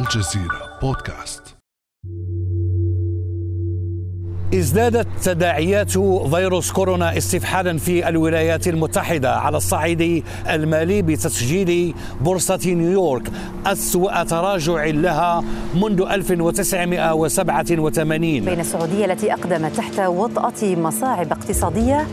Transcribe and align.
الجزيرة 0.00 0.78
بودكاست. 0.82 1.42
ازدادت 4.54 5.06
تداعيات 5.22 5.90
فيروس 6.34 6.72
كورونا 6.72 7.18
استفحالا 7.18 7.78
في 7.78 8.08
الولايات 8.08 8.68
المتحدة 8.68 9.36
على 9.36 9.56
الصعيد 9.56 10.24
المالي 10.50 11.02
بتسجيل 11.02 11.94
بورصة 12.20 12.58
نيويورك. 12.66 13.30
أسوأ 13.66 14.22
تراجع 14.22 14.84
لها 14.84 15.44
منذ 15.74 16.02
1987 16.10 18.20
بين 18.20 18.60
السعودية 18.60 19.04
التي 19.04 19.32
أقدمت 19.32 19.76
تحت 19.76 19.98
وطأة 20.00 20.76
مصاعب 20.76 21.32
اقتصادية 21.32 22.06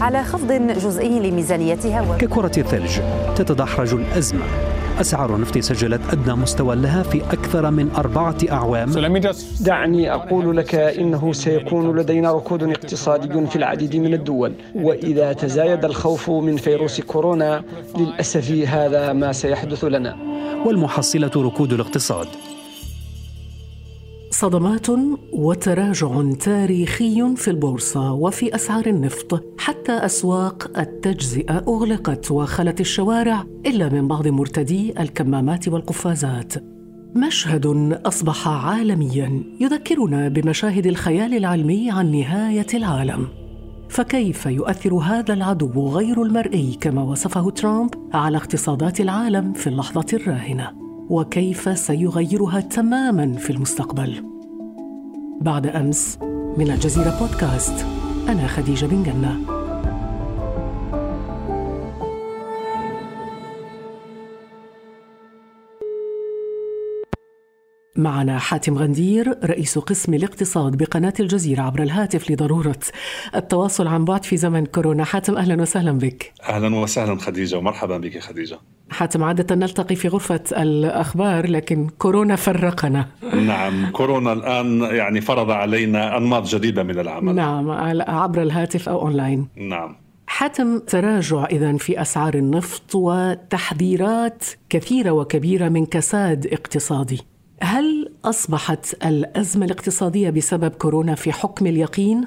على 0.00 0.24
خفض 0.24 0.52
جزئي 0.52 1.30
لميزانيتها 1.30 2.00
و... 2.00 2.16
ككرة 2.16 2.52
الثلج 2.58 3.00
تتدحرج 3.36 3.94
الأزمة. 3.94 4.73
أسعار 5.00 5.36
النفط 5.36 5.58
سجلت 5.58 6.00
أدنى 6.12 6.34
مستوى 6.34 6.76
لها 6.76 7.02
في 7.02 7.22
أكثر 7.22 7.70
من 7.70 7.90
أربعة 7.90 8.36
أعوام. 8.50 8.90
دعني 9.60 10.12
أقول 10.14 10.56
لك 10.56 10.74
إنه 10.74 11.32
سيكون 11.32 11.96
لدينا 11.96 12.32
ركود 12.32 12.62
اقتصادي 12.62 13.46
في 13.46 13.56
العديد 13.56 13.96
من 13.96 14.14
الدول 14.14 14.52
وإذا 14.74 15.32
تزايد 15.32 15.84
الخوف 15.84 16.30
من 16.30 16.56
فيروس 16.56 17.00
كورونا 17.00 17.62
للأسف 17.98 18.50
هذا 18.50 19.12
ما 19.12 19.32
سيحدث 19.32 19.84
لنا. 19.84 20.16
والمحصلة 20.66 21.30
ركود 21.36 21.72
الاقتصاد. 21.72 22.26
صدمات 24.34 24.86
وتراجع 25.32 26.22
تاريخي 26.40 27.36
في 27.36 27.48
البورصة 27.48 28.12
وفي 28.12 28.54
أسعار 28.54 28.86
النفط 28.86 29.44
حتى 29.58 29.92
أسواق 29.92 30.78
التجزئة 30.78 31.64
أغلقت 31.68 32.30
وخلت 32.30 32.80
الشوارع 32.80 33.44
إلا 33.66 33.88
من 33.88 34.08
بعض 34.08 34.28
مرتدي 34.28 35.00
الكمامات 35.00 35.68
والقفازات. 35.68 36.54
مشهد 37.16 37.66
أصبح 38.06 38.48
عالميا 38.48 39.42
يذكرنا 39.60 40.28
بمشاهد 40.28 40.86
الخيال 40.86 41.34
العلمي 41.34 41.90
عن 41.90 42.12
نهاية 42.12 42.66
العالم. 42.74 43.28
فكيف 43.88 44.46
يؤثر 44.46 44.94
هذا 44.94 45.34
العدو 45.34 45.88
غير 45.88 46.22
المرئي 46.22 46.78
كما 46.80 47.02
وصفه 47.02 47.50
ترامب 47.50 47.90
على 48.14 48.36
اقتصادات 48.36 49.00
العالم 49.00 49.52
في 49.52 49.66
اللحظة 49.66 50.06
الراهنة؟ 50.12 50.83
وكيف 51.10 51.78
سيغيرها 51.78 52.60
تماما 52.60 53.36
في 53.36 53.50
المستقبل. 53.50 54.24
بعد 55.40 55.66
أمس 55.66 56.18
من 56.56 56.70
الجزيرة 56.70 57.18
بودكاست 57.20 57.86
أنا 58.28 58.46
خديجة 58.46 58.86
بن 58.86 59.02
جنة. 59.02 59.40
معنا 67.96 68.38
حاتم 68.38 68.78
غندير 68.78 69.38
رئيس 69.44 69.78
قسم 69.78 70.14
الاقتصاد 70.14 70.76
بقناة 70.76 71.14
الجزيرة 71.20 71.62
عبر 71.62 71.82
الهاتف 71.82 72.30
لضرورة 72.30 72.80
التواصل 73.34 73.86
عن 73.86 74.04
بعد 74.04 74.24
في 74.24 74.36
زمن 74.36 74.66
كورونا. 74.66 75.04
حاتم 75.04 75.36
أهلا 75.36 75.62
وسهلا 75.62 75.92
بك. 75.92 76.32
أهلا 76.48 76.76
وسهلا 76.76 77.18
خديجة 77.18 77.58
ومرحبا 77.58 77.98
بك 77.98 78.18
خديجة. 78.18 78.58
حاتم 78.90 79.24
عادة 79.24 79.54
نلتقي 79.54 79.94
في 79.94 80.08
غرفة 80.08 80.40
الأخبار 80.52 81.50
لكن 81.50 81.88
كورونا 81.98 82.36
فرقنا. 82.36 83.06
نعم 83.34 83.90
كورونا 83.90 84.32
الآن 84.32 84.80
يعني 84.80 85.20
فرض 85.20 85.50
علينا 85.50 86.16
أنماط 86.16 86.46
جديدة 86.48 86.82
من 86.82 86.98
العمل. 86.98 87.34
نعم 87.34 87.70
عبر 88.00 88.42
الهاتف 88.42 88.88
أو 88.88 89.02
أونلاين. 89.02 89.48
نعم. 89.56 89.96
حتم 90.26 90.78
تراجع 90.78 91.44
إذا 91.44 91.76
في 91.76 92.00
أسعار 92.00 92.34
النفط 92.34 92.94
وتحذيرات 92.94 94.44
كثيرة 94.68 95.10
وكبيرة 95.10 95.68
من 95.68 95.86
كساد 95.86 96.46
اقتصادي. 96.46 97.20
هل 97.60 98.12
أصبحت 98.24 99.06
الأزمة 99.06 99.64
الاقتصادية 99.64 100.30
بسبب 100.30 100.70
كورونا 100.70 101.14
في 101.14 101.32
حكم 101.32 101.66
اليقين؟ 101.66 102.24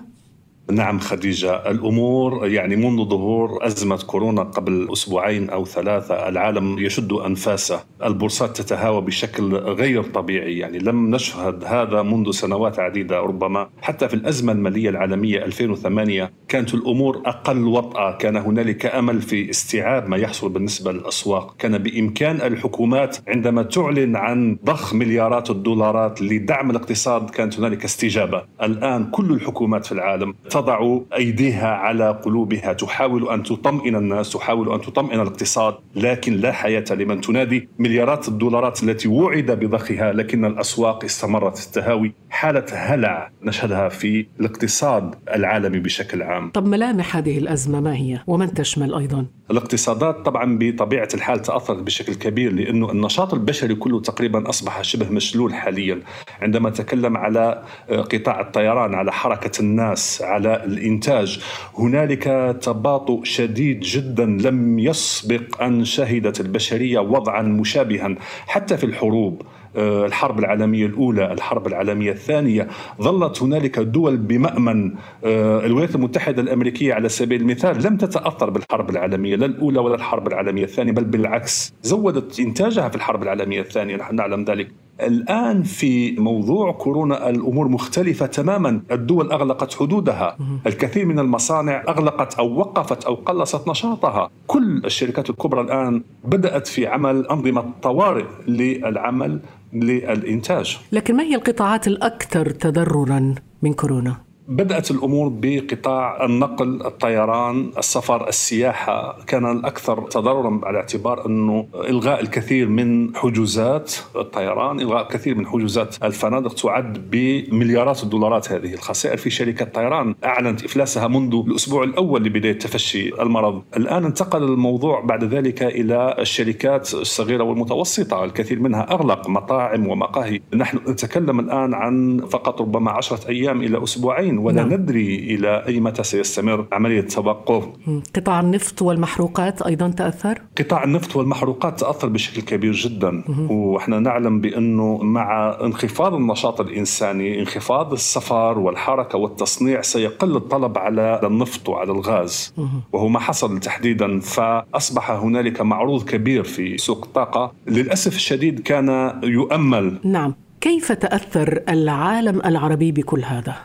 نعم 0.72 1.00
خديجة 1.00 1.72
الأمور 1.72 2.48
يعني 2.48 2.76
منذ 2.76 3.10
ظهور 3.10 3.66
أزمة 3.66 3.98
كورونا 4.08 4.44
قبل 4.44 4.88
أسبوعين 4.94 5.50
أو 5.50 5.66
ثلاثة 5.66 6.28
العالم 6.30 6.80
يشد 6.80 7.14
أنفاسه. 7.14 7.84
البورصات 8.04 8.58
تتهاوى 8.62 9.02
بشكل 9.02 9.56
غير 9.56 10.04
طبيعي. 10.04 10.58
يعني 10.58 10.80
لم 10.80 11.16
نشهد 11.16 11.64
هذا 11.64 12.02
منذ 12.02 12.32
سنوات 12.32 12.80
عديدة 12.80 13.20
ربما 13.20 13.70
حتى 13.82 14.08
في 14.08 14.14
الأزمة 14.14 14.52
المالية 14.52 14.90
العالمية 14.90 15.46
2008 15.46 16.32
كانت 16.48 16.74
الأمور 16.74 17.22
أقل 17.26 17.64
وطأة. 17.68 18.18
كان 18.18 18.38
هنالك 18.38 18.86
أمل 18.86 19.22
في 19.22 19.50
استيعاب 19.50 20.10
ما 20.10 20.18
يحصل 20.18 20.50
بالنسبة 20.50 20.92
للأسواق. 20.92 21.56
كان 21.60 21.78
بإمكان 21.78 22.36
الحكومات 22.36 23.18
عندما 23.28 23.64
تعلن 23.64 24.16
عن 24.16 24.58
ضخ 24.66 24.94
مليارات 24.94 25.50
الدولارات 25.50 26.22
لدعم 26.22 26.72
الاقتصاد 26.72 27.30
كانت 27.30 27.60
هنالك 27.60 27.84
استجابة. 27.84 28.44
الآن 28.64 29.06
كل 29.12 29.32
الحكومات 29.32 29.86
في 29.86 29.92
العالم 29.92 30.34
تضع 30.58 31.00
أيديها 31.16 31.68
على 31.68 32.12
قلوبها. 32.12 32.74
تحاول 32.74 33.30
أن 33.30 33.44
تطمئن 33.44 33.96
الناس 33.96 34.30
تحاول 34.34 34.74
أن 34.74 34.82
تطمئن 34.82 35.20
الاقتصاد 35.20 35.76
لكن 35.96 36.34
لا 36.34 36.52
حياة 36.52 36.86
لمن 36.92 37.22
تنادي 37.22 37.70
مليارات 37.80 38.28
الدولارات 38.28 38.84
التي 38.84 39.08
وعد 39.08 39.52
بضخها. 39.52 40.14
لكن 40.14 40.46
الأسواق 40.46 41.04
استمرت 41.04 41.66
التهاوي 41.66 42.14
حالة 42.30 42.66
هلع 42.74 43.32
نشهدها 43.44 43.90
في 43.90 44.26
الاقتصاد 44.40 45.16
العالمي 45.36 45.80
بشكل 45.80 46.24
عام. 46.24 46.50
طب 46.50 46.66
ملامح 46.66 47.18
هذه 47.18 47.38
الأزمة 47.38 47.80
ما 47.80 47.96
هي؟ 47.96 48.20
ومن 48.28 48.54
تشمل 48.54 48.94
أيضا؟ 48.94 49.26
الاقتصادات 49.52 50.26
طبعا 50.26 50.58
بطبيعة 50.62 51.08
الحال 51.14 51.42
تأثرت 51.42 51.78
بشكل 51.78 52.14
كبير 52.14 52.54
لأنه 52.54 52.92
النشاط 52.92 53.34
البشري 53.34 53.76
كله 53.76 54.02
تقريبا 54.02 54.50
أصبح 54.50 54.82
شبه 54.82 55.10
مشلول 55.10 55.54
حاليا. 55.54 56.02
عندما 56.42 56.70
نتكلم 56.70 57.18
على 57.18 57.64
قطاع 57.90 58.42
الطيران 58.42 58.94
على 58.94 59.12
حركة 59.12 59.60
الناس 59.60 60.22
على 60.22 60.64
الإنتاج 60.64 61.40
هنالك 61.78 62.24
تباطؤ 62.62 63.24
شديد 63.24 63.80
جدا 63.80 64.26
لم 64.26 64.80
يسبق 64.80 65.62
أن 65.64 65.86
شهدت 65.86 66.40
البشرية 66.40 67.00
وضعا 67.00 67.42
مشابها 67.42 68.16
حتى 68.48 68.78
في 68.78 68.84
الحروب. 68.84 69.42
آه، 69.42 69.57
الحرب 69.78 70.40
العالمية 70.40 70.86
الأولى 70.86 71.32
الحرب 71.34 71.68
العالمية 71.68 72.12
الثانية. 72.12 72.68
ظلت 73.02 73.44
هنالك 73.44 73.80
دول 73.80 74.18
بمأمن 74.18 74.94
آه، 75.26 75.66
الولايات 75.66 75.96
المتحدة 75.96 76.42
الأمريكية 76.42 76.94
على 76.94 77.10
سبيل 77.10 77.42
المثال 77.42 77.84
لم 77.84 77.98
تتأثر 77.98 78.50
بالحرب 78.50 78.90
العالمية 78.90 79.36
لا 79.36 79.46
الأولى 79.46 79.80
ولا 79.80 79.96
الحرب 79.96 80.28
العالمية 80.28 80.64
الثانية 80.64 80.92
بل 80.92 81.04
بالعكس 81.04 81.74
زودت 81.84 82.40
إنتاجها 82.40 82.90
في 82.90 82.96
الحرب 82.96 83.24
العالمية 83.24 83.62
الثانية 83.62 83.96
نحن 83.96 84.16
نعلم 84.16 84.44
ذلك. 84.44 84.72
الآن 85.02 85.64
في 85.64 86.12
موضوع 86.12 86.72
كورونا 86.72 87.30
الأمور 87.30 87.68
مختلفة 87.68 88.26
تماما. 88.26 88.82
الدول 88.92 89.32
أغلقت 89.32 89.74
حدودها. 89.74 90.38
الكثير 90.68 91.06
من 91.06 91.20
المصانع 91.20 91.84
أغلقت 91.90 92.34
أو 92.40 92.60
وقفت 92.60 93.04
أو 93.06 93.14
قلصت 93.16 93.70
نشاطها. 93.70 94.30
كل 94.48 94.82
الشركات 94.86 95.30
الكبرى 95.30 95.62
الآن 95.62 96.04
بدأت 96.24 96.68
في 96.68 96.88
عمل 96.88 97.28
أنظمة 97.28 97.66
طوارئ 97.82 98.26
للعمل. 98.48 99.40
للإنتاج 99.74 100.78
لكن 100.92 101.16
ما 101.16 101.24
هي 101.24 101.36
القطاعات 101.36 101.88
الأكثر 101.88 102.50
تضررا 102.50 103.36
من 103.62 103.74
كورونا؟ 103.74 104.27
بدأت 104.48 104.92
الأمور 104.92 105.32
بقطاع 105.42 106.26
النقل 106.26 106.86
الطيران 106.86 107.72
السفر 107.78 108.28
السياحة. 108.28 109.18
كان 109.28 109.52
الأكثر 109.52 110.02
تضررا 110.02 110.62
على 110.64 110.78
اعتبار 110.78 111.26
أنه 111.26 111.68
إلغاء 111.76 112.22
الكثير 112.22 112.68
من 112.68 113.16
حجوزات 113.16 113.96
الطيران 114.16 114.80
إلغاء 114.80 115.02
الكثير 115.02 115.36
من 115.36 115.48
حجوزات 115.48 115.96
الفنادق 116.04 116.54
تعد 116.54 117.10
بمليارات 117.12 118.04
الدولارات 118.04 118.52
هذه 118.52 118.74
الخسائر. 118.74 119.18
في 119.18 119.30
شركة 119.30 119.66
طيران 119.66 120.16
أعلنت 120.26 120.64
إفلاسها 120.64 121.08
منذ 121.08 121.44
الأسبوع 121.48 121.84
الأول 121.84 122.24
لبداية 122.24 122.60
تفشي 122.60 123.22
المرض. 123.22 123.64
الآن 123.78 124.06
انتقل 124.06 124.44
الموضوع 124.44 125.02
بعد 125.02 125.24
ذلك 125.24 125.64
إلى 125.64 126.16
الشركات 126.20 126.94
الصغيرة 126.94 127.44
والمتوسطة 127.44 128.24
الكثير 128.24 128.60
منها 128.60 128.92
أغلق 128.92 129.30
مطاعم 129.30 129.88
ومقاهي. 129.88 130.42
نحن 130.56 130.78
نتكلم 130.88 131.40
الآن 131.40 131.74
عن 131.74 132.26
فقط 132.30 132.62
ربما 132.62 132.92
عشرة 132.92 133.30
أيام 133.30 133.62
إلى 133.62 133.84
أسبوعين. 133.84 134.37
ولا 134.38 134.64
نعم. 134.64 134.74
ندري 134.74 135.16
إلى 135.16 135.64
أي 135.68 135.80
متى 135.80 136.04
سيستمر 136.04 136.66
عملية 136.72 137.00
التوقف 137.00 137.68
قطاع 138.16 138.40
النفط 138.40 138.82
والمحروقات 138.82 139.62
أيضا 139.62 139.90
تأثر؟ 139.90 140.42
قطاع 140.58 140.84
النفط 140.84 141.16
والمحروقات 141.16 141.80
تأثر 141.80 142.08
بشكل 142.08 142.42
كبير 142.42 142.74
جدا. 142.74 143.24
وإحنا 143.50 144.00
نعلم 144.00 144.42
بأنه 144.42 144.98
مع 144.98 145.58
انخفاض 145.62 146.14
النشاط 146.14 146.62
الإنساني 146.62 147.40
انخفاض 147.40 147.94
السفر 147.94 148.60
والحركة 148.60 149.18
والتصنيع 149.18 149.82
سيقل 149.82 150.36
الطلب 150.36 150.78
على 150.78 151.20
النفط 151.24 151.70
وعلى 151.70 151.92
الغاز. 151.92 152.54
وهو 152.94 153.08
ما 153.08 153.20
حصل 153.20 153.60
تحديدا. 153.60 154.20
فأصبح 154.20 155.12
هنالك 155.12 155.62
معروض 155.62 156.04
كبير 156.04 156.44
في 156.44 156.78
سوق 156.78 157.06
الطاقة. 157.06 157.52
للأسف 157.68 158.16
الشديد 158.16 158.60
كان 158.60 159.20
يؤمل. 159.24 160.00
نعم. 160.04 160.34
كيف 160.62 160.92
تأثر 160.92 161.64
العالم 161.70 162.42
العربي 162.46 162.92
بكل 162.92 163.24
هذا؟ 163.24 163.56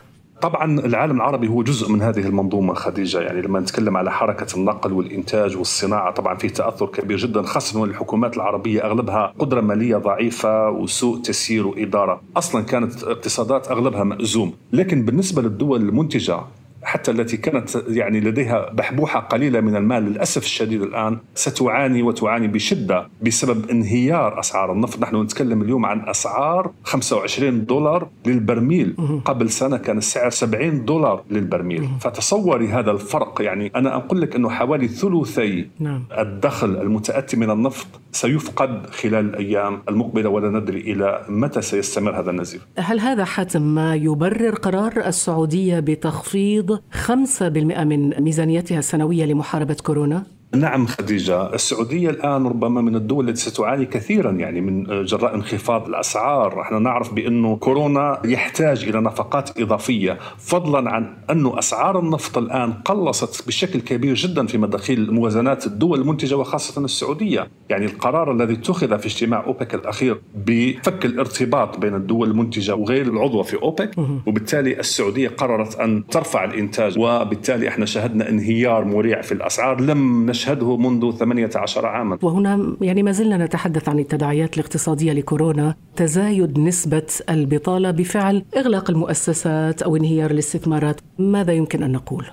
طبعا 0.43 0.79
العالم 0.79 1.15
العربي 1.15 1.47
هو 1.47 1.63
جزء 1.63 1.91
من 1.91 2.01
هذه 2.01 2.19
المنظومة 2.19 2.73
خديجة. 2.73 3.19
يعني 3.19 3.41
لما 3.41 3.59
نتكلم 3.59 3.97
على 3.97 4.11
حركة 4.11 4.55
النقل 4.57 4.93
والإنتاج 4.93 5.57
والصناعة 5.57 6.11
طبعا 6.11 6.37
في 6.37 6.49
تأثر 6.49 6.85
كبير 6.85 7.17
جدا 7.17 7.41
خاصة 7.41 7.83
الحكومات 7.83 8.37
العربية 8.37 8.85
أغلبها 8.85 9.33
قدرة 9.39 9.61
مالية 9.61 9.97
ضعيفة 9.97 10.69
وسوء 10.69 11.21
تسيير 11.21 11.67
وإدارة. 11.67 12.21
أصلا 12.37 12.63
كانت 12.63 13.03
اقتصادات 13.03 13.71
أغلبها 13.71 14.03
مأزوم. 14.03 14.53
لكن 14.73 15.05
بالنسبة 15.05 15.41
للدول 15.41 15.81
المنتجة 15.81 16.39
حتى 16.83 17.11
التي 17.11 17.37
كانت 17.37 17.83
يعني 17.87 18.19
لديها 18.19 18.69
بحبوحة 18.73 19.19
قليلة 19.19 19.61
من 19.61 19.75
المال 19.75 20.03
للأسف 20.03 20.43
الشديد 20.43 20.81
الآن 20.81 21.17
ستعاني 21.35 22.01
وتعاني 22.03 22.47
بشدة 22.47 23.07
بسبب 23.21 23.69
انهيار 23.69 24.39
أسعار 24.39 24.71
النفط، 24.71 24.99
نحن 24.99 25.21
نتكلم 25.21 25.61
اليوم 25.61 25.85
عن 25.85 26.09
أسعار 26.09 26.71
25 26.83 27.65
دولار 27.65 28.07
للبرميل، 28.25 28.95
قبل 29.25 29.49
سنة 29.49 29.77
كان 29.77 29.97
السعر 29.97 30.29
70 30.29 30.85
دولار 30.85 31.23
للبرميل، 31.31 31.89
فتصوري 31.99 32.67
هذا 32.67 32.91
الفرق 32.91 33.41
يعني 33.41 33.71
أنا 33.75 33.95
أقول 33.95 34.21
لك 34.21 34.35
إنه 34.35 34.49
حوالي 34.49 34.87
ثلثي 34.87 35.67
نعم. 35.79 36.03
الدخل 36.19 36.77
المتأتي 36.81 37.37
من 37.37 37.49
النفط 37.49 37.87
سيفقد 38.13 38.89
خلال 38.89 39.29
الأيام 39.29 39.81
المقبلة 39.89 40.29
ولا 40.29 40.49
ندري 40.59 40.79
إلى 40.79 41.25
متى 41.29 41.61
سيستمر 41.61 42.19
هذا 42.19 42.31
النزيف. 42.31 42.61
هل 42.77 42.99
هذا 42.99 43.25
حاتم 43.25 43.61
ما 43.61 43.95
يبرر 43.95 44.55
قرار 44.55 45.07
السعودية 45.07 45.79
بتخفيض 45.79 46.79
5% 47.07 47.43
من 47.83 48.21
ميزانيتها 48.21 48.79
السنوية 48.79 49.25
لمحاربة 49.25 49.77
كورونا؟ 49.83 50.23
نعم 50.55 50.85
خديجة. 50.85 51.53
السعودية 51.53 52.09
الآن 52.09 52.45
ربما 52.45 52.81
من 52.81 52.95
الدول 52.95 53.29
التي 53.29 53.41
ستعاني 53.41 53.85
كثيرا 53.85 54.31
يعني 54.31 54.61
من 54.61 55.03
جراء 55.05 55.35
انخفاض 55.35 55.87
الأسعار. 55.87 56.61
إحنا 56.61 56.79
نعرف 56.79 57.13
بأنه 57.13 57.55
كورونا 57.55 58.21
يحتاج 58.25 58.83
إلى 58.83 59.01
نفقات 59.01 59.59
إضافية 59.61 60.17
فضلا 60.37 60.89
عن 60.91 61.13
أنه 61.31 61.59
أسعار 61.59 61.99
النفط 61.99 62.37
الآن 62.37 62.73
قلصت 62.73 63.47
بشكل 63.47 63.79
كبير 63.79 64.15
جدا 64.15 64.47
في 64.47 64.57
مداخيل 64.57 65.13
موازنات 65.13 65.67
الدول 65.67 65.99
المنتجة 66.01 66.35
وخاصة 66.37 66.85
السعودية. 66.85 67.47
يعني 67.69 67.85
القرار 67.85 68.31
الذي 68.31 68.53
اتخذ 68.53 68.99
في 68.99 69.05
اجتماع 69.05 69.45
أوبك 69.45 69.75
الأخير 69.75 70.21
بفك 70.35 71.05
الارتباط 71.05 71.77
بين 71.77 71.95
الدول 71.95 72.29
المنتجة 72.29 72.75
وغير 72.75 73.07
العضوة 73.07 73.43
في 73.43 73.61
أوبك 73.61 73.91
وبالتالي 74.27 74.79
السعودية 74.79 75.29
قررت 75.29 75.79
أن 75.79 76.07
ترفع 76.07 76.43
الإنتاج 76.43 76.99
وبالتالي 76.99 77.67
إحنا 77.67 77.85
شهدنا 77.85 78.29
انهيار 78.29 78.85
مريع 78.85 79.21
في 79.21 79.31
الأسعار. 79.31 79.81
لم 79.81 80.29
نش 80.29 80.42
نشهده 80.43 80.77
منذ 80.77 81.11
18 81.11 81.85
عاما. 81.85 82.17
وهنا 82.21 82.75
يعني 82.81 83.03
ما 83.03 83.11
زلنا 83.11 83.45
نتحدث 83.45 83.89
عن 83.89 83.99
التداعيات 83.99 84.57
الاقتصادية 84.57 85.13
لكورونا. 85.13 85.75
تزايد 85.95 86.59
نسبة 86.59 87.07
البطالة 87.29 87.91
بفعل 87.91 88.45
إغلاق 88.57 88.89
المؤسسات 88.89 89.81
أو 89.81 89.95
انهيار 89.95 90.31
الاستثمارات. 90.31 91.01
ماذا 91.19 91.53
يمكن 91.53 91.83
أن 91.83 91.91
نقول؟ 91.91 92.25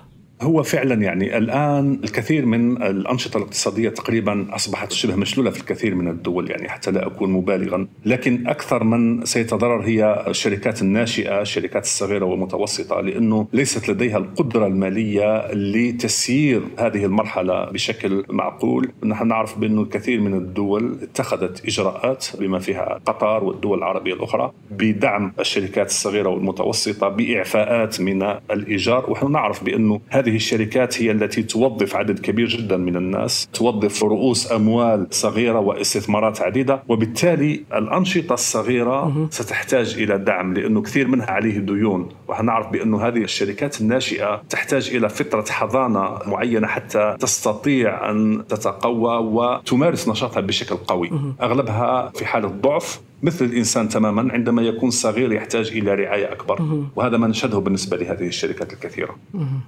هو 0.43 0.63
فعلا 0.63 0.95
يعني 0.95 1.39
الآن 1.39 2.01
الكثير 2.05 2.47
من 2.47 2.83
الأنشطة 2.83 3.39
الاقتصادية 3.39 3.89
تقريبا 3.89 4.47
أصبحت 4.51 4.93
شبه 4.93 5.17
مشلولة 5.17 5.51
في 5.51 5.61
الكثير 5.61 5.95
من 5.95 6.09
الدول 6.09 6.51
يعني 6.51 6.69
حتى 6.69 6.91
لا 6.91 7.07
أكون 7.07 7.33
مبالغا، 7.33 7.87
لكن 8.05 8.49
أكثر 8.49 8.85
من 8.85 9.25
سيتضرر 9.25 9.81
هي 9.81 10.25
الشركات 10.29 10.83
الناشئة، 10.83 11.41
الشركات 11.41 11.83
الصغيرة 11.83 12.25
والمتوسطة 12.25 13.01
لأنه 13.01 13.49
ليست 13.53 13.89
لديها 13.89 14.19
القدرة 14.19 14.67
المالية 14.67 15.53
لتسيير 15.53 16.63
هذه 16.79 17.05
المرحلة 17.05 17.65
بشكل 17.65 18.25
معقول، 18.31 18.93
نحن 19.05 19.29
نعرف 19.29 19.59
بانه 19.59 19.83
الكثير 19.83 20.21
من 20.21 20.35
الدول 20.35 20.99
اتخذت 21.03 21.65
إجراءات 21.67 22.27
بما 22.39 22.59
فيها 22.59 23.01
قطر 23.07 23.45
والدول 23.45 23.79
العربية 23.79 24.15
الأخرى 24.15 24.53
بدعم 24.71 25.33
الشركات 25.41 25.87
الصغيرة 25.87 26.29
والمتوسطة 26.29 27.09
بإعفاءات 27.09 28.01
من 28.01 28.23
الإيجار، 28.51 29.11
ونحن 29.11 29.33
نعرف 29.33 29.65
بأنه 29.65 30.01
هذه 30.09 30.30
هذه 30.31 30.37
الشركات 30.37 31.03
هي 31.03 31.11
التي 31.11 31.43
توظف 31.43 31.97
عدد 31.97 32.19
كبير 32.19 32.49
جدا 32.49 32.77
من 32.77 32.97
الناس 32.97 33.49
توظف 33.53 34.05
رؤوس 34.05 34.53
أموال 34.53 35.07
صغيرة 35.11 35.59
واستثمارات 35.59 36.43
عديدة 36.43 36.83
وبالتالي 36.89 37.65
الأنشطة 37.75 38.33
الصغيرة 38.35 39.29
ستحتاج 39.31 39.95
إلى 39.99 40.19
دعم 40.19 40.55
لأنه 40.55 40.83
كثير 40.83 41.09
منها 41.09 41.31
عليه 41.31 41.59
ديون 41.59 42.09
وهنعرف 42.29 42.71
بأنه 42.71 43.01
هذه 43.09 43.23
الشركات 43.23 43.81
الناشئة 43.81 44.43
تحتاج 44.51 44.91
إلى 44.95 45.09
فترة 45.09 45.45
حضانة 45.51 46.19
معينة 46.27 46.67
حتى 46.67 47.17
تستطيع 47.21 48.11
أن 48.11 48.45
تتقوى 48.49 49.17
وتمارس 49.17 50.09
نشاطها 50.09 50.41
بشكل 50.41 50.77
قوي. 50.77 51.11
أغلبها 51.43 52.13
في 52.15 52.27
حالة 52.27 52.49
ضعف 52.49 53.01
مثل 53.23 53.45
الإنسان 53.45 53.89
تماما 53.89 54.33
عندما 54.33 54.63
يكون 54.63 54.91
صغير 54.91 55.33
يحتاج 55.33 55.69
إلى 55.69 55.95
رعاية 55.95 56.33
أكبر. 56.33 56.85
وهذا 56.97 57.17
ما 57.17 57.27
نشهده 57.27 57.59
بالنسبة 57.59 57.97
لهذه 57.97 58.27
الشركات 58.27 58.73
الكثيرة. 58.73 59.17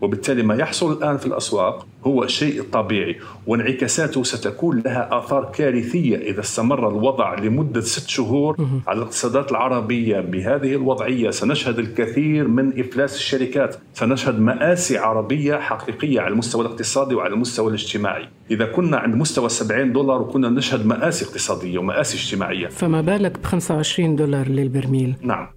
وبالتالي 0.01 0.43
ما 0.43 0.55
يحصل 0.55 0.93
الآن 0.93 1.17
في 1.17 1.27
الأسواق 1.27 1.87
هو 2.05 2.25
الشيء 2.25 2.63
طبيعي 2.73 3.17
وانعكاساته 3.47 4.23
ستكون 4.23 4.83
لها 4.85 5.19
آثار 5.19 5.53
كارثية 5.55 6.17
إذا 6.17 6.41
استمر 6.41 6.89
الوضع 6.89 7.35
لمدة 7.35 7.81
ست 7.81 8.09
شهور 8.09 8.57
على 8.87 8.99
الاقتصادات 8.99 9.51
العربية. 9.51 10.21
بهذه 10.21 10.73
الوضعية 10.73 11.31
سنشهد 11.31 11.79
الكثير 11.79 12.49
من 12.49 12.81
إفلاس 12.81 13.17
الشركات. 13.17 13.77
سنشهد 13.95 14.41
مآسي 14.41 14.99
عربية 14.99 15.57
حقيقية 15.57 16.21
على 16.21 16.33
المستوى 16.33 16.67
الاقتصادي 16.67 17.15
وعلى 17.15 17.35
المستوى 17.35 17.69
الاجتماعي. 17.69 18.29
إذا 18.51 18.67
كنا 18.67 18.97
عند 18.97 19.15
مستوى 19.15 19.49
70 19.49 19.93
دولار 19.93 20.23
وكنا 20.23 20.49
نشهد 20.49 20.87
مآسي 20.87 21.25
اقتصادية 21.25 21.79
ومآسي 21.79 22.17
اجتماعية. 22.17 22.67
فما 22.67 23.01
بالك 23.01 23.42
ب 23.43 23.45
25 23.45 24.17
دولار 24.17 24.49
للبرميل. 24.49 25.15
نعم. 25.23 25.49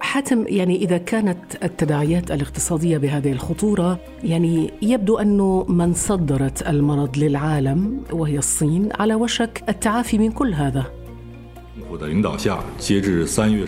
حاتم 0.00 0.44
يعني 0.48 0.76
إذا 0.76 0.98
كانت 0.98 1.38
التداعيات 1.62 2.30
الاقتصادية 2.30 2.98
بهذه 2.98 3.32
الخطورة 3.32 3.98
يعني 4.24 4.70
يبدو 4.82 5.18
أنه 5.18 5.64
من 5.68 5.94
صدرت 5.94 6.68
المرض 6.68 7.18
للعالم 7.18 8.00
وهي 8.12 8.38
الصين 8.38 8.88
على 8.98 9.14
وشك 9.14 9.62
التعافي 9.68 10.18
من 10.18 10.32
كل 10.32 10.54
هذا. 10.54 10.84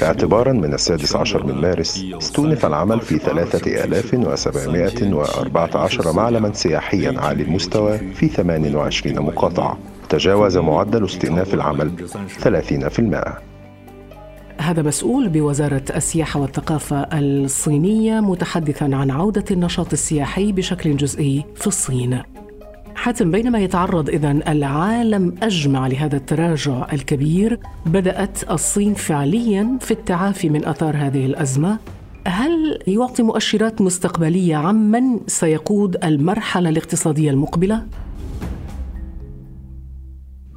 اعتبارا 0.03 0.53
من 0.53 0.75
السادس 0.75 1.17
عشر 1.17 1.47
من 1.47 1.55
مارس 1.55 2.05
استونف 2.19 2.67
العمل 2.67 3.01
في 3.01 3.19
3714 3.19 6.13
معلما 6.13 6.53
سياحيا 6.53 7.21
عالي 7.21 7.43
المستوى 7.43 7.99
في 7.99 8.29
28 8.29 9.19
مقاطعة 9.23 9.79
تجاوز 10.09 10.57
معدل 10.57 11.05
استئناف 11.05 11.55
العمل 11.55 11.91
30% 12.43 13.47
هذا 14.59 14.83
مسؤول 14.83 15.29
بوزارة 15.29 15.83
السياحة 15.97 16.41
والثقافة 16.41 16.97
الصينية 17.13 18.21
متحدثا 18.21 18.85
عن 18.85 19.11
عودة 19.11 19.45
النشاط 19.51 19.93
السياحي 19.93 20.53
بشكل 20.53 20.97
جزئي 20.97 21.45
في 21.55 21.67
الصين. 21.67 22.23
حاتم 22.95 23.31
بينما 23.31 23.59
يتعرض 23.59 24.09
إذا 24.09 24.31
العالم 24.31 25.35
أجمع 25.43 25.87
لهذا 25.87 26.17
التراجع 26.17 26.87
الكبير 26.93 27.61
بدأت 27.87 28.51
الصين 28.51 28.95
فعليا 28.95 29.79
في 29.81 29.91
التعافي 29.91 30.49
من 30.49 30.65
أثار 30.65 30.97
هذه 30.97 31.27
الأزمة 31.27 31.79
هل 32.27 32.83
يعطي 32.87 33.23
مؤشرات 33.23 33.81
مستقبلية 33.81 34.57
عمن 34.57 35.21
سيقود 35.27 36.05
المرحلة 36.05 36.69
الاقتصادية 36.69 37.31
المقبلة؟ 37.31 37.83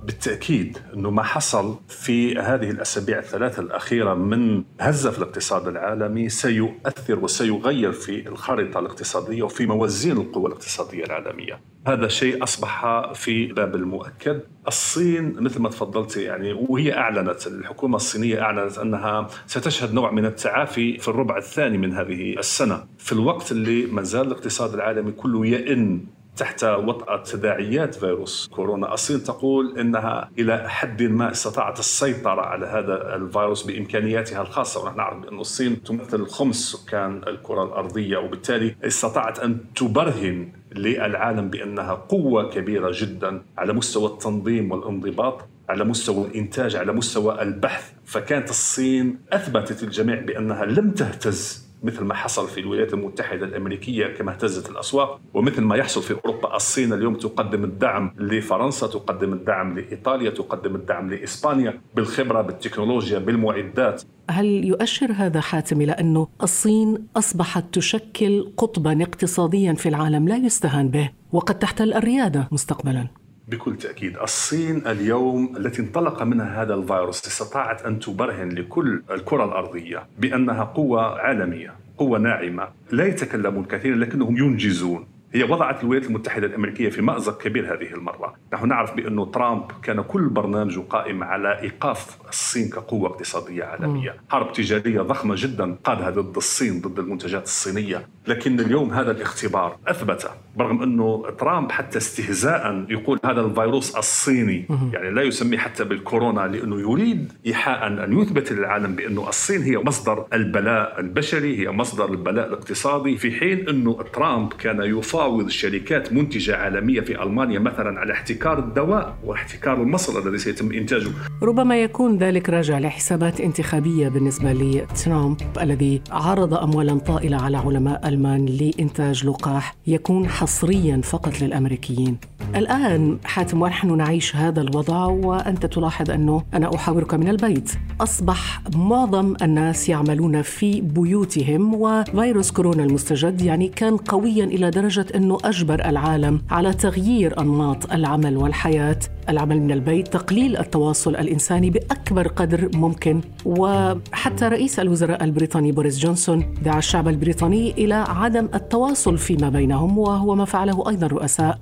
بالتأكيد 0.10 0.78
إنه 0.94 1.12
ما 1.12 1.24
حصل 1.24 1.80
في 1.88 2.38
هذه 2.38 2.70
الأسابيع 2.70 3.20
الثلاثة 3.20 3.62
الأخيرة 3.62 4.14
من 4.14 4.64
هزة 4.80 5.12
في 5.12 5.18
الاقتصاد 5.18 5.68
العالمي 5.68 6.30
سيؤثر 6.30 7.20
وسيغير 7.20 7.92
في 7.92 8.28
الخارطه 8.28 8.80
الاقتصادية 8.80 9.44
وفي 9.44 9.66
موازين 9.66 10.18
القوى 10.18 10.48
الاقتصادية 10.48 11.04
العالمية. 11.04 11.62
هذا 11.88 12.08
شيء 12.08 12.44
أصبح 12.44 13.12
في 13.14 13.46
باب 13.46 13.76
المؤكد، 13.76 14.42
الصين 14.68 15.36
مثل 15.40 15.62
ما 15.62 15.70
تفضلت 15.70 16.18
يعني 16.18 16.54
وهي 16.54 16.98
أعلنت 16.98 17.48
الحكومة 17.48 17.96
الصينية 17.96 18.42
أعلنت 18.42 18.78
أنها 18.78 19.28
ستشهد 19.48 19.94
نوع 19.94 20.12
من 20.12 20.26
التعافي 20.26 20.98
في 20.98 21.08
الربع 21.08 21.38
الثاني 21.38 21.78
من 21.78 21.94
هذه 21.94 22.40
السنة، 22.40 22.84
في 22.98 23.12
الوقت 23.12 23.52
اللي 23.52 23.86
ما 23.86 24.02
زال 24.02 24.28
الاقتصاد 24.28 24.74
العالمي 24.74 25.12
كله 25.12 25.46
يئن 25.46 26.06
تحت 26.40 26.64
وطأة 26.64 27.24
تداعيات 27.24 27.96
فيروس 27.96 28.50
كورونا. 28.54 28.94
الصين 28.94 29.24
تقول 29.24 29.80
إنها 29.80 30.30
إلى 30.40 30.70
حد 30.70 31.04
ما 31.04 31.32
استطاعت 31.32 31.80
السيطرة 31.80 32.42
على 32.42 32.66
هذا 32.66 33.16
الفيروس 33.16 33.64
بإمكانياتها 33.64 34.42
الخاصة 34.42 34.84
ونحن 34.84 34.98
نعرف 34.98 35.26
أن 35.32 35.40
الصين 35.40 35.84
تمثل 35.84 36.26
خمس 36.26 36.56
سكان 36.56 37.22
الكرة 37.28 37.64
الأرضية 37.64 38.18
وبالتالي 38.18 38.76
استطاعت 38.84 39.40
أن 39.40 39.58
تبرهن 39.76 40.52
للعالم 40.76 41.50
بأنها 41.50 41.94
قوة 41.94 42.50
كبيرة 42.50 42.92
جدا 42.94 43.42
على 43.58 43.74
مستوى 43.74 44.08
التنظيم 44.08 44.72
والانضباط 44.72 45.48
على 45.70 45.84
مستوى 45.84 46.28
الإنتاج 46.28 46.76
على 46.76 46.94
مستوى 46.94 47.42
البحث. 47.42 47.92
فكانت 48.06 48.50
الصين 48.50 49.20
أثبتت 49.34 49.84
الجميع 49.84 50.20
بأنها 50.22 50.66
لم 50.66 50.92
تهتز 50.92 51.69
مثل 51.84 52.04
ما 52.04 52.14
حصل 52.14 52.48
في 52.48 52.60
الولايات 52.60 52.94
المتحدة 52.94 53.46
الأمريكية 53.46 54.08
كما 54.08 54.32
اهتزت 54.32 54.70
الأسواق 54.70 55.20
ومثل 55.34 55.62
ما 55.62 55.76
يحصل 55.76 56.02
في 56.02 56.14
أوروبا 56.26 56.56
الصين 56.56 56.94
اليوم 56.94 57.16
تقدم 57.16 57.64
الدعم 57.64 58.16
لفرنسا 58.18 58.88
تقدم 58.88 59.34
الدعم 59.34 59.80
لإيطاليا 59.80 60.30
تقدم 60.30 60.76
الدعم 60.76 61.10
لإسبانيا 61.10 61.82
بالخبرة 61.96 62.42
بالتكنولوجيا 62.42 63.20
بالمعدات 63.20 64.04
هل 64.30 64.66
يؤشر 64.66 65.12
هذا 65.12 65.42
حاتم 65.42 65.82
إلى 65.82 65.92
أنه 65.92 66.28
الصين 66.44 67.08
أصبحت 67.18 67.64
تشكل 67.72 68.52
قطبا 68.58 69.04
اقتصاديا 69.04 69.74
في 69.74 69.90
العالم 69.90 70.28
لا 70.28 70.36
يستهان 70.36 70.88
به 70.90 71.10
وقد 71.32 71.60
تحتل 71.60 71.94
الريادة 71.94 72.48
مستقبلا؟ 72.52 73.19
بكل 73.50 73.78
تأكيد. 73.78 74.18
الصين 74.18 74.88
اليوم 74.88 75.58
التي 75.58 75.82
انطلق 75.82 76.24
منها 76.24 76.62
هذا 76.62 76.74
الفيروس 76.74 77.28
استطاعت 77.28 77.86
أن 77.86 78.00
تبرهن 78.00 78.50
لكل 78.50 79.02
الكرة 79.12 79.46
الأرضية 79.46 80.08
بأنها 80.20 80.64
قوة 80.64 81.20
عالمية 81.20 81.74
قوة 81.98 82.20
ناعمة. 82.20 82.68
لا 82.92 83.06
يتكلمون 83.06 83.66
كثيرا 83.66 83.96
لكنهم 83.96 84.38
ينجزون. 84.38 85.08
هي 85.34 85.44
وضعت 85.44 85.84
الولايات 85.84 86.08
المتحدة 86.08 86.48
الأمريكية 86.48 86.90
في 86.90 87.02
مأزق 87.02 87.42
كبير 87.42 87.74
هذه 87.74 87.94
المرة. 87.94 88.36
نحن 88.54 88.68
نعرف 88.68 88.96
بأنه 88.96 89.26
ترامب 89.26 89.64
كان 89.84 90.02
كل 90.02 90.30
برنامجه 90.30 90.80
قائم 90.80 91.24
على 91.24 91.60
إيقاف 91.62 92.18
الصين 92.30 92.70
كقوة 92.70 93.10
اقتصادية 93.10 93.64
عالمية. 93.64 94.16
حرب 94.30 94.54
تجارية 94.54 95.02
ضخمة 95.02 95.36
جدا 95.38 95.76
قادها 95.84 96.10
ضد 96.10 96.36
الصين 96.36 96.82
ضد 96.82 97.00
المنتجات 97.00 97.44
الصينية. 97.44 98.08
لكن 98.28 98.60
اليوم 98.60 98.92
هذا 98.94 99.12
الاختبار 99.12 99.78
أثبت 99.88 100.32
برغم 100.60 100.84
أنه 100.84 101.24
ترامب 101.40 101.72
حتى 101.72 101.98
استهزاء 101.98 102.86
يقول 102.90 103.20
هذا 103.26 103.42
الفيروس 103.42 103.96
الصيني. 103.96 104.68
يعني 104.94 105.10
لا 105.12 105.22
يسميه 105.22 105.58
حتى 105.58 105.84
بالكورونا 105.84 106.42
لأنه 106.42 106.80
يريد 106.80 107.32
إيحاء 107.46 107.88
أن 107.88 108.20
يثبت 108.20 108.52
للعالم 108.52 108.96
بأنه 108.96 109.30
الصين 109.30 109.62
هي 109.62 109.78
مصدر 109.78 110.26
البلاء 110.34 111.00
البشري 111.00 111.60
هي 111.60 111.72
مصدر 111.72 112.12
البلاء 112.12 112.48
الاقتصادي. 112.48 113.18
في 113.18 113.32
حين 113.32 113.70
أنه 113.70 113.98
ترامب 114.14 114.54
كان 114.54 114.82
يفاوض 114.82 115.50
شركات 115.50 116.14
منتجة 116.14 116.56
عالمية 116.56 117.02
في 117.02 117.24
ألمانيا 117.24 117.60
مثلا 117.60 118.00
على 118.00 118.14
احتكار 118.14 118.60
الدواء 118.60 119.16
واحتكار 119.26 119.82
المصل 119.82 120.28
الذي 120.28 120.38
سيتم 120.38 120.72
إنتاجه. 120.72 121.10
ربما 121.44 121.82
يكون 121.84 122.18
ذلك 122.18 122.50
راجع 122.50 122.80
لحسابات 122.80 123.42
انتخابية 123.42 124.08
بالنسبة 124.10 124.54
لترامب 124.54 125.38
الذي 125.62 126.02
عرض 126.12 126.54
أموالا 126.54 127.00
طائلة 127.00 127.38
على 127.42 127.58
علماء 127.58 128.08
ألمان 128.08 128.46
لإنتاج 128.46 129.26
لقاح 129.26 129.76
يكون 129.88 130.28
حصريا 130.50 131.02
فقط 131.04 131.42
للأمريكيين. 131.42 132.18
الآن 132.56 133.18
حاتم 133.26 133.62
ونحن 133.62 133.98
نعيش 133.98 134.36
هذا 134.36 134.62
الوضع 134.62 135.06
وأنت 135.06 135.66
تلاحظ 135.66 136.12
أنه 136.12 136.44
أنا 136.54 136.76
أحاورك 136.76 137.14
من 137.14 137.28
البيت. 137.28 137.72
أصبح 138.02 138.62
معظم 138.76 139.36
الناس 139.42 139.90
يعملون 139.90 140.42
في 140.42 140.82
بيوتهم 140.82 141.74
وفيروس 141.74 142.52
كورونا 142.52 142.84
المستجد 142.84 143.42
يعني 143.42 143.68
كان 143.68 143.98
قويا 143.98 144.46
إلى 144.46 144.70
درجة 144.70 145.06
أنه 145.16 145.38
أجبر 145.44 145.86
العالم 145.86 146.42
على 146.52 146.74
تغيير 146.74 147.42
أنماط 147.42 147.94
العمل 147.94 148.38
والحياة. 148.38 149.00
العمل 149.30 149.62
من 149.62 149.72
البيت 149.72 150.08
تقليل 150.08 150.58
التواصل 150.58 151.16
الإنساني 151.16 151.70
بأكبر 151.70 152.28
قدر 152.28 152.70
ممكن. 152.74 153.22
وحتى 153.46 154.48
رئيس 154.48 154.80
الوزراء 154.80 155.24
البريطاني 155.24 155.72
بوريس 155.72 156.00
جونسون 156.00 156.54
دعا 156.64 156.78
الشعب 156.78 157.08
البريطاني 157.08 157.72
إلى 157.72 157.94
عدم 157.94 158.50
التواصل 158.56 159.18
فيما 159.18 159.50
بينهم 159.50 159.98
وهو 159.98 160.36
ما 160.36 160.46
فعله 160.46 160.90
أيضا 160.90 161.08
رؤساء 161.08 161.60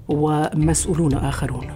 ومسؤولون 0.78 1.14
آخرون. 1.14 1.68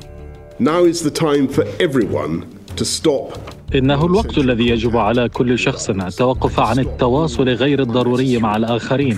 Now 0.60 0.84
is 0.86 1.02
the 1.02 1.12
time 1.12 1.48
for 1.48 1.66
everyone 1.80 2.46
to 2.76 2.86
stop. 2.86 3.40
إنه 3.76 4.06
الوقت 4.06 4.38
الذي 4.38 4.68
يجب 4.68 4.98
على 4.98 5.30
كل 5.30 5.60
شخص 5.60 5.90
التوقف 5.90 6.60
عن 6.60 6.80
التواصل 6.80 7.50
غير 7.50 7.82
الضروري 7.82 8.38
مع 8.38 8.56
الآخرين 8.56 9.18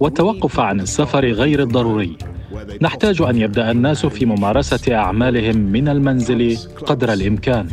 والتوقف 0.00 0.60
عن 0.60 0.80
السفر 0.80 1.24
غير 1.32 1.62
الضروري. 1.62 2.16
نحتاج 2.82 3.22
أن 3.22 3.36
يبدأ 3.36 3.70
الناس 3.70 4.06
في 4.06 4.26
ممارسة 4.26 4.94
أعمالهم 4.94 5.56
من 5.56 5.88
المنزل 5.88 6.58
قدر 6.86 7.12
الإمكان. 7.12 7.66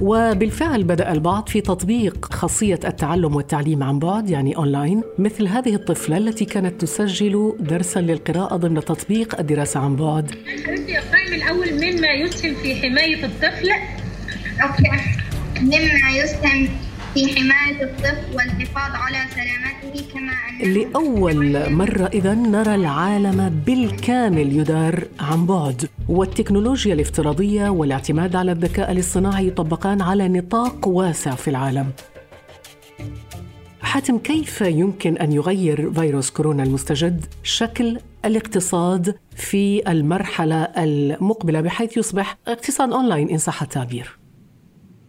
وبالفعل 0.00 0.84
بدأ 0.84 1.12
البعض 1.12 1.48
في 1.48 1.60
تطبيق 1.60 2.24
خاصية 2.32 2.80
التعلم 2.84 3.36
والتعليم 3.36 3.82
عن 3.82 3.98
بعد 3.98 4.30
يعني 4.30 4.56
أونلاين 4.56 5.02
مثل 5.18 5.46
هذه 5.48 5.74
الطفلة 5.74 6.16
التي 6.16 6.44
كانت 6.44 6.80
تسجل 6.80 7.56
درسا 7.60 7.98
للقراءة 8.00 8.56
ضمن 8.56 8.84
تطبيق 8.84 9.38
الدراسة 9.40 9.80
عن 9.80 9.96
بعد. 9.96 10.30
القائم 10.30 11.34
الأول 11.34 11.72
مما 11.72 12.08
يسهم 12.08 12.54
في 12.54 12.74
حماية 12.74 13.24
الطفل. 13.24 13.70
Okay. 14.62 14.90
مما 15.60 16.10
يسهم 16.16 16.68
في 17.18 17.36
حماية 17.36 17.82
الطفل 17.82 18.36
والحفاظ 18.36 18.94
على 18.94 19.16
سلامته 19.34 20.12
كما 20.12 20.32
أن 20.62 20.72
لأول 20.72 21.72
مرة 21.72 22.06
إذا 22.06 22.34
نرى 22.34 22.74
العالم 22.74 23.62
بالكامل 23.66 24.56
يدار 24.56 25.04
عن 25.20 25.46
بعد 25.46 25.88
والتكنولوجيا 26.08 26.94
الافتراضية 26.94 27.68
والاعتماد 27.68 28.36
على 28.36 28.52
الذكاء 28.52 28.92
الاصطناعي 28.92 29.46
يطبقان 29.46 30.02
على 30.02 30.28
نطاق 30.28 30.88
واسع 30.88 31.34
في 31.34 31.48
العالم 31.48 31.92
حاتم 33.80 34.18
كيف 34.18 34.60
يمكن 34.60 35.16
أن 35.16 35.32
يغير 35.32 35.92
فيروس 35.92 36.30
كورونا 36.30 36.62
المستجد 36.62 37.24
شكل 37.42 37.98
الاقتصاد 38.24 39.16
في 39.36 39.90
المرحلة 39.90 40.62
المقبلة 40.62 41.60
بحيث 41.60 41.96
يصبح 41.96 42.36
اقتصاد 42.48 42.92
أونلاين 42.92 43.30
إن 43.30 43.38
صح 43.38 43.62
التعبير؟ 43.62 44.18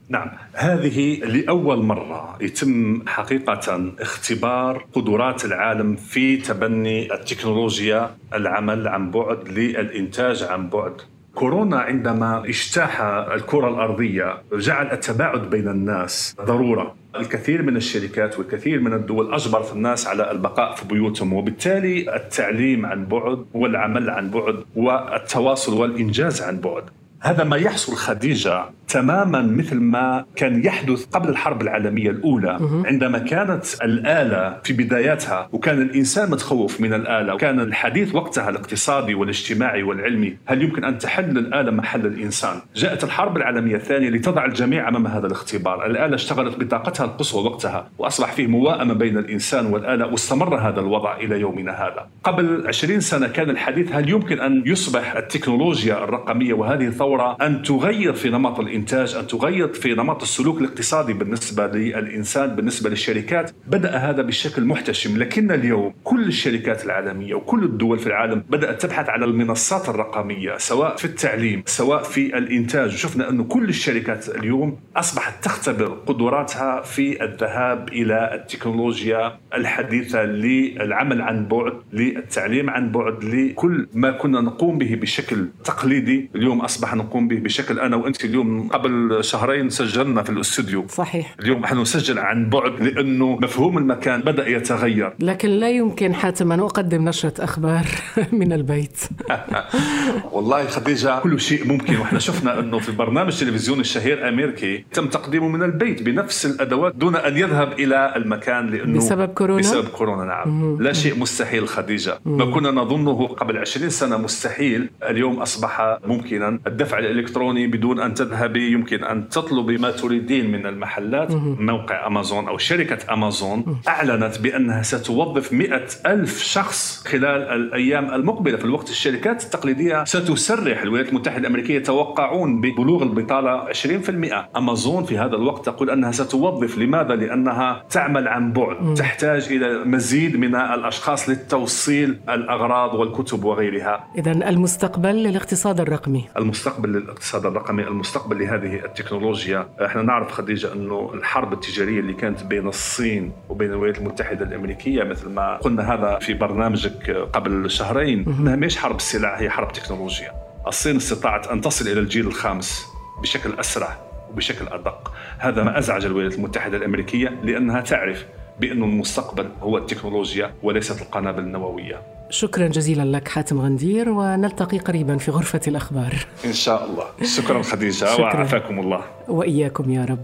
نعم. 0.09 0.29
هذه 0.53 1.19
لأول 1.19 1.83
مرة 1.83 2.37
يتم 2.41 3.01
حقيقة 3.07 3.91
اختبار 3.99 4.85
قدرات 4.93 5.45
العالم 5.45 5.95
في 5.95 6.37
تبني 6.37 7.13
التكنولوجيا 7.13 8.15
العمل 8.33 8.87
عن 8.87 9.11
بعد 9.11 9.47
للإنتاج 9.49 10.43
عن 10.43 10.69
بعد. 10.69 10.93
كورونا 11.35 11.79
عندما 11.79 12.43
اجتاح 12.45 13.01
الكرة 13.01 13.69
الأرضية 13.69 14.37
جعل 14.53 14.91
التباعد 14.91 15.49
بين 15.49 15.67
الناس 15.67 16.35
ضرورة. 16.41 16.95
الكثير 17.15 17.61
من 17.61 17.77
الشركات 17.77 18.39
والكثير 18.39 18.79
من 18.79 18.93
الدول 18.93 19.33
أجبرت 19.33 19.73
الناس 19.73 20.07
على 20.07 20.31
البقاء 20.31 20.75
في 20.75 20.87
بيوتهم 20.87 21.33
وبالتالي 21.33 22.15
التعليم 22.15 22.85
عن 22.85 23.05
بعد 23.05 23.45
والعمل 23.53 24.09
عن 24.09 24.29
بعد 24.29 24.63
والتواصل 24.75 25.73
والإنجاز 25.73 26.41
عن 26.41 26.59
بعد. 26.59 26.83
هذا 27.21 27.43
ما 27.43 27.57
يحصل 27.57 27.93
خديجة 27.95 28.63
تماما 28.87 29.41
مثل 29.41 29.75
ما 29.75 30.25
كان 30.35 30.65
يحدث 30.65 31.05
قبل 31.05 31.29
الحرب 31.29 31.61
العالمية 31.61 32.09
الأولى. 32.09 32.59
عندما 32.85 33.19
كانت 33.19 33.65
الآلة 33.83 34.57
في 34.63 34.73
بداياتها 34.73 35.49
وكان 35.51 35.81
الإنسان 35.81 36.31
متخوف 36.31 36.81
من 36.81 36.93
الآلة 36.93 37.33
وكان 37.33 37.59
الحديث 37.59 38.15
وقتها 38.15 38.49
الاقتصادي 38.49 39.13
والاجتماعي 39.15 39.83
والعلمي 39.83 40.37
هل 40.45 40.61
يمكن 40.63 40.83
أن 40.83 40.97
تحل 40.97 41.37
الآلة 41.37 41.71
محل 41.71 42.05
الإنسان؟ 42.05 42.55
جاءت 42.75 43.03
الحرب 43.03 43.37
العالمية 43.37 43.75
الثانية 43.75 44.09
لتضع 44.09 44.45
الجميع 44.45 44.87
أمام 44.89 45.07
هذا 45.07 45.27
الاختبار. 45.27 45.85
الآلة 45.85 46.15
اشتغلت 46.15 46.59
بطاقتها 46.59 47.05
القصوى 47.05 47.43
وقتها 47.43 47.89
وأصبح 47.97 48.31
فيه 48.31 48.47
موائمة 48.47 48.93
بين 48.93 49.17
الإنسان 49.17 49.65
والآلة 49.65 50.07
واستمر 50.07 50.55
هذا 50.55 50.79
الوضع 50.79 51.17
إلى 51.17 51.39
يومنا 51.39 51.71
هذا. 51.71 52.07
قبل 52.23 52.67
20 52.67 52.99
سنة 52.99 53.27
كان 53.27 53.49
الحديث 53.49 53.91
هل 53.91 54.09
يمكن 54.09 54.39
أن 54.39 54.63
يصبح 54.65 55.15
التكنولوجيا 55.15 56.03
الرقمية 56.03 56.53
وهذه 56.53 56.87
الثورة 56.87 57.08
أن 57.41 57.63
تغير 57.63 58.13
في 58.13 58.29
نمط 58.29 58.59
الإنسان 58.59 58.79
الإنتاج 58.79 59.15
أن 59.15 59.27
تغير 59.27 59.67
في 59.73 59.93
نمط 59.93 60.21
السلوك 60.21 60.61
الاقتصادي 60.61 61.13
بالنسبة 61.13 61.67
للإنسان 61.67 62.55
بالنسبة 62.55 62.89
للشركات. 62.89 63.51
بدأ 63.67 63.97
هذا 63.97 64.21
بشكل 64.21 64.63
محتشم 64.65 65.17
لكن 65.17 65.51
اليوم 65.51 65.93
كل 66.03 66.27
الشركات 66.27 66.85
العالمية 66.85 67.33
وكل 67.33 67.63
الدول 67.63 67.99
في 67.99 68.07
العالم 68.07 68.43
بدأت 68.49 68.81
تبحث 68.81 69.09
على 69.09 69.25
المنصات 69.25 69.89
الرقمية 69.89 70.57
سواء 70.57 70.95
في 70.95 71.05
التعليم 71.05 71.63
سواء 71.65 72.03
في 72.03 72.37
الإنتاج. 72.37 72.89
شفنا 72.89 73.29
انه 73.29 73.43
كل 73.43 73.69
الشركات 73.69 74.29
اليوم 74.29 74.77
أصبحت 74.95 75.43
تختبر 75.43 75.97
قدراتها 76.05 76.81
في 76.81 77.23
الذهاب 77.23 77.89
إلى 77.89 78.31
التكنولوجيا 78.33 79.37
الحديثة 79.53 80.23
للعمل 80.23 81.21
عن 81.21 81.47
بعد 81.47 81.73
للتعليم 81.93 82.69
عن 82.69 82.91
بعد 82.91 83.23
لكل 83.23 83.87
ما 83.93 84.11
كنا 84.11 84.41
نقوم 84.41 84.77
به 84.77 84.95
بشكل 84.95 85.47
تقليدي. 85.63 86.29
اليوم 86.35 86.61
اصبح 86.61 86.95
نقوم 86.99 87.27
به 87.27 87.35
بشكل 87.39 87.79
أنا 87.79 87.95
وأنت 87.95 88.25
اليوم. 88.25 88.67
قبل 88.67 89.23
شهرين 89.23 89.69
سجلنا 89.69 90.23
في 90.23 90.29
الاستوديو. 90.29 90.85
صحيح. 90.87 91.35
اليوم 91.39 91.59
نحن 91.59 91.81
نسجل 91.81 92.19
عن 92.19 92.49
بعد 92.49 92.81
لأنه 92.81 93.39
مفهوم 93.41 93.77
المكان 93.77 94.21
بدأ 94.21 94.47
يتغير. 94.49 95.13
لكن 95.19 95.49
لا 95.49 95.69
يمكن 95.69 96.13
حاتم 96.13 96.51
ان 96.51 96.59
أقدم 96.59 97.09
نشرة 97.09 97.43
أخبار 97.43 97.85
من 98.39 98.53
البيت. 98.53 98.97
والله 100.33 100.65
خديجة 100.67 101.19
كل 101.19 101.39
شيء 101.39 101.67
ممكن. 101.67 101.95
وإحنا 101.97 102.19
شفنا 102.19 102.59
أنه 102.59 102.79
في 102.79 102.91
برنامج 102.91 103.39
تلفزيوني 103.39 103.81
الشهير 103.81 104.29
أمريكي 104.29 104.85
تم 104.93 105.07
تقديمه 105.07 105.47
من 105.47 105.63
البيت 105.63 106.03
بنفس 106.03 106.45
الأدوات 106.45 106.95
دون 106.95 107.15
أن 107.15 107.37
يذهب 107.37 107.71
إلى 107.73 108.13
المكان 108.15 108.67
لأنه 108.69 108.97
بسبب 108.97 109.29
كورونا؟ 109.33 109.59
بسبب 109.59 109.87
كورونا 109.87 110.23
نعم. 110.25 110.77
لا 110.81 110.93
شيء 110.93 111.19
مستحيل 111.19 111.67
خديجة. 111.67 112.19
ما 112.25 112.45
كنا 112.45 112.71
نظنه 112.71 113.27
قبل 113.27 113.57
20 113.57 113.89
سنة 113.89 114.17
مستحيل. 114.17 114.89
اليوم 115.09 115.39
أصبح 115.39 115.97
ممكنا. 116.05 116.59
الدفع 116.67 116.88
الدفع 116.89 116.99
الإلكتروني 116.99 117.67
بدون 117.67 117.99
أن 117.99 118.13
تذهبي 118.13 118.71
يمكن 118.71 119.03
أن 119.03 119.29
تطلبي 119.29 119.77
ما 119.77 119.91
تريدين 119.91 120.51
من 120.51 120.65
المحلات 120.65 121.31
موقع 121.59 122.07
أمازون 122.07 122.47
أو 122.47 122.57
شركة 122.57 123.13
أمازون. 123.13 123.81
أعلنت 123.87 124.39
بأنها 124.39 124.81
ستوظف 124.81 125.53
مئة 125.53 125.87
ألف 126.05 126.43
شخص 126.43 127.07
خلال 127.07 127.41
الأيام 127.41 128.13
المقبلة. 128.13 128.57
في 128.57 128.65
الوقت 128.65 128.89
الشركات 128.89 129.43
التقليدية 129.43 130.03
ستسرح. 130.03 130.81
الولايات 130.81 131.09
المتحدة 131.09 131.37
الأمريكية 131.37 131.75
يتوقعون 131.75 132.61
ببلوغ 132.61 133.03
البطالة 133.03 133.69
20% 133.69 134.49
أمازون 134.57 135.03
في 135.03 135.17
هذا 135.17 135.35
الوقت 135.35 135.65
تقول 135.65 135.89
أنها 135.89 136.11
ستوظف. 136.11 136.77
لماذا؟ 136.77 137.15
لأنها 137.15 137.83
تعمل 137.89 138.27
عن 138.27 138.53
بعد. 138.53 138.93
تحتاج 138.93 139.47
إلى 139.51 139.85
مزيد 139.85 140.37
من 140.37 140.55
الأشخاص 140.55 141.29
للتوصيل 141.29 142.19
الأغراض 142.29 142.93
والكتب 142.93 143.43
وغيرها. 143.43 144.07
اذا 144.17 144.31
المستقبل 144.31 145.15
للاقتصاد 145.15 145.81
الرقمي. 145.81 146.25
المستقبل 146.37 146.78
للاقتصاد 146.85 147.45
الرقمي 147.45 147.83
المستقبل 147.83 148.39
لهذه 148.39 148.75
التكنولوجيا. 148.85 149.69
إحنا 149.85 150.01
نعرف 150.01 150.31
خديجة 150.31 150.73
أنه 150.73 151.11
الحرب 151.13 151.53
التجارية 151.53 151.99
اللي 151.99 152.13
كانت 152.13 152.43
بين 152.43 152.67
الصين 152.67 153.31
وبين 153.49 153.71
الولايات 153.71 153.97
المتحدة 153.97 154.45
الأمريكية 154.45 155.03
مثل 155.03 155.29
ما 155.29 155.57
قلنا 155.57 155.93
هذا 155.93 156.19
في 156.19 156.33
برنامجك 156.33 157.11
قبل 157.33 157.71
شهرين 157.71 158.25
إنها 158.39 158.55
مش 158.55 158.77
حرب 158.77 159.01
سلع 159.01 159.39
هي 159.39 159.49
حرب 159.49 159.71
تكنولوجيا. 159.71 160.31
الصين 160.67 160.95
استطاعت 160.95 161.47
أن 161.47 161.61
تصل 161.61 161.87
إلى 161.87 161.99
الجيل 161.99 162.27
الخامس 162.27 162.85
بشكل 163.21 163.59
أسرع 163.59 163.97
وبشكل 164.31 164.67
أدق. 164.67 165.11
هذا 165.37 165.63
ما 165.63 165.79
أزعج 165.79 166.05
الولايات 166.05 166.35
المتحدة 166.35 166.77
الأمريكية 166.77 167.29
لأنها 167.43 167.81
تعرف 167.81 168.25
بأن 168.59 168.83
المستقبل 168.83 169.49
هو 169.61 169.77
التكنولوجيا 169.77 170.53
وليست 170.63 171.01
القنابل 171.01 171.43
النووية. 171.43 172.18
شكرا 172.29 172.67
جزيلا 172.67 173.17
لك 173.17 173.27
حاتم 173.27 173.61
غندير 173.61 174.09
ونلتقي 174.09 174.77
قريبا 174.77 175.17
في 175.17 175.31
غرفة 175.31 175.61
الأخبار. 175.67 176.25
إن 176.45 176.53
شاء 176.53 176.85
الله. 176.85 177.05
شكرا 177.23 177.61
خديجة 177.63 178.05
شكرا. 178.05 178.21
وعافاكم 178.21 178.79
الله. 178.79 179.03
وإياكم 179.27 179.91
يا 179.91 180.05
رب. 180.05 180.23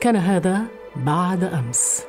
كان 0.00 0.16
هذا 0.16 0.62
بعد 0.96 1.44
أمس. 1.44 2.02